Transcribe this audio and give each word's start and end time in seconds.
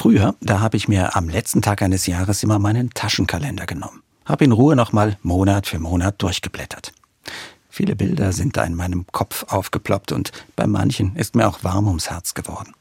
Früher, 0.00 0.36
da 0.40 0.60
habe 0.60 0.76
ich 0.76 0.86
mir 0.86 1.16
am 1.16 1.28
letzten 1.28 1.60
Tag 1.60 1.82
eines 1.82 2.06
Jahres 2.06 2.44
immer 2.44 2.60
meinen 2.60 2.90
Taschenkalender 2.90 3.66
genommen, 3.66 4.04
habe 4.26 4.44
in 4.44 4.52
Ruhe 4.52 4.76
nochmal 4.76 5.18
Monat 5.24 5.66
für 5.66 5.80
Monat 5.80 6.22
durchgeblättert. 6.22 6.92
Viele 7.68 7.96
Bilder 7.96 8.32
sind 8.32 8.56
da 8.56 8.62
in 8.62 8.76
meinem 8.76 9.08
Kopf 9.08 9.46
aufgeploppt 9.48 10.12
und 10.12 10.30
bei 10.54 10.68
manchen 10.68 11.16
ist 11.16 11.34
mir 11.34 11.48
auch 11.48 11.64
warm 11.64 11.88
ums 11.88 12.10
Herz 12.10 12.34
geworden. 12.34 12.74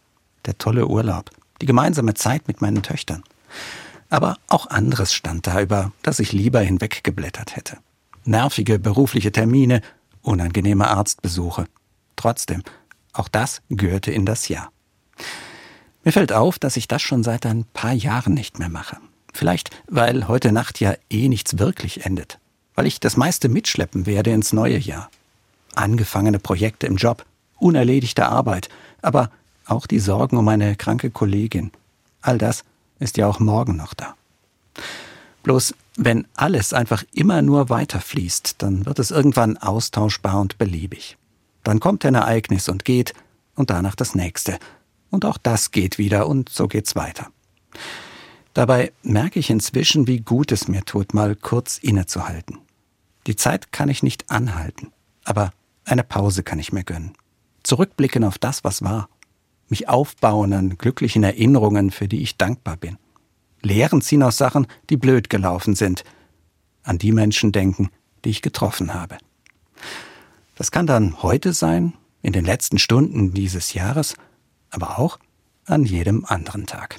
Der 0.45 0.59
tolle 0.59 0.85
Urlaub, 0.85 1.31
die 1.59 1.65
gemeinsame 1.65 2.13
Zeit 2.13 2.47
mit 2.47 2.61
meinen 2.61 2.83
Töchtern. 2.83 3.23
Aber 4.11 4.37
auch 4.47 4.67
anderes 4.67 5.11
stand 5.11 5.47
da, 5.47 5.59
über 5.59 5.91
das 6.03 6.19
ich 6.19 6.33
lieber 6.33 6.59
hinweggeblättert 6.59 7.55
hätte. 7.55 7.77
Nervige 8.25 8.77
berufliche 8.77 9.31
Termine, 9.31 9.81
unangenehme 10.21 10.87
Arztbesuche. 10.87 11.65
Trotzdem, 12.15 12.61
auch 13.11 13.27
das 13.27 13.63
gehörte 13.69 14.11
in 14.11 14.27
das 14.27 14.49
Jahr. 14.49 14.69
Mir 16.07 16.13
fällt 16.13 16.31
auf, 16.31 16.57
dass 16.57 16.77
ich 16.77 16.87
das 16.87 17.01
schon 17.01 17.21
seit 17.21 17.45
ein 17.45 17.65
paar 17.73 17.91
Jahren 17.91 18.33
nicht 18.33 18.59
mehr 18.59 18.69
mache. 18.69 18.95
Vielleicht, 19.33 19.71
weil 19.89 20.29
heute 20.29 20.53
Nacht 20.53 20.79
ja 20.79 20.93
eh 21.09 21.27
nichts 21.27 21.59
wirklich 21.59 22.05
endet. 22.05 22.39
Weil 22.75 22.87
ich 22.87 23.01
das 23.01 23.17
meiste 23.17 23.49
mitschleppen 23.49 24.05
werde 24.05 24.31
ins 24.31 24.53
neue 24.53 24.77
Jahr. 24.77 25.11
Angefangene 25.75 26.39
Projekte 26.39 26.87
im 26.87 26.95
Job, 26.95 27.25
unerledigte 27.57 28.25
Arbeit, 28.25 28.69
aber 29.01 29.31
auch 29.65 29.85
die 29.85 29.99
Sorgen 29.99 30.37
um 30.37 30.47
eine 30.47 30.77
kranke 30.77 31.09
Kollegin. 31.09 31.71
All 32.21 32.37
das 32.37 32.63
ist 32.99 33.17
ja 33.17 33.27
auch 33.27 33.41
morgen 33.41 33.75
noch 33.75 33.93
da. 33.93 34.15
Bloß 35.43 35.75
wenn 35.97 36.25
alles 36.35 36.71
einfach 36.71 37.03
immer 37.11 37.41
nur 37.41 37.67
weiterfließt, 37.67 38.55
dann 38.59 38.85
wird 38.85 38.99
es 38.99 39.11
irgendwann 39.11 39.57
austauschbar 39.57 40.39
und 40.39 40.57
beliebig. 40.57 41.17
Dann 41.65 41.81
kommt 41.81 42.05
ein 42.05 42.15
Ereignis 42.15 42.69
und 42.69 42.85
geht, 42.85 43.13
und 43.55 43.71
danach 43.71 43.95
das 43.95 44.15
nächste. 44.15 44.57
Und 45.09 45.25
auch 45.25 45.37
das 45.37 45.71
geht 45.71 45.97
wieder, 45.97 46.27
und 46.27 46.49
so 46.49 46.67
geht's 46.67 46.95
weiter. 46.95 47.27
Dabei 48.53 48.91
merke 49.03 49.39
ich 49.39 49.49
inzwischen, 49.49 50.07
wie 50.07 50.19
gut 50.19 50.51
es 50.51 50.67
mir 50.67 50.83
tut, 50.83 51.13
mal 51.13 51.35
kurz 51.35 51.77
innezuhalten. 51.77 52.59
Die 53.27 53.35
Zeit 53.35 53.71
kann 53.71 53.89
ich 53.89 54.03
nicht 54.03 54.29
anhalten, 54.31 54.91
aber 55.23 55.51
eine 55.85 56.03
Pause 56.03 56.43
kann 56.43 56.59
ich 56.59 56.73
mir 56.73 56.83
gönnen. 56.83 57.13
Zurückblicken 57.63 58.23
auf 58.23 58.37
das, 58.37 58.63
was 58.63 58.81
war 58.81 59.09
mich 59.69 59.89
aufbauen 59.89 60.53
an 60.53 60.77
glücklichen 60.77 61.23
Erinnerungen, 61.23 61.91
für 61.91 62.07
die 62.07 62.21
ich 62.21 62.37
dankbar 62.37 62.77
bin. 62.77 62.97
Lehren 63.61 64.01
ziehen 64.01 64.23
aus 64.23 64.37
Sachen, 64.37 64.67
die 64.89 64.97
blöd 64.97 65.29
gelaufen 65.29 65.75
sind. 65.75 66.03
An 66.83 66.97
die 66.97 67.11
Menschen 67.11 67.51
denken, 67.51 67.89
die 68.23 68.29
ich 68.29 68.41
getroffen 68.41 68.93
habe. 68.93 69.17
Das 70.55 70.71
kann 70.71 70.87
dann 70.87 71.21
heute 71.21 71.53
sein, 71.53 71.93
in 72.21 72.33
den 72.33 72.45
letzten 72.45 72.77
Stunden 72.77 73.33
dieses 73.33 73.73
Jahres, 73.73 74.15
aber 74.69 74.99
auch 74.99 75.19
an 75.65 75.83
jedem 75.83 76.25
anderen 76.25 76.65
Tag. 76.65 76.95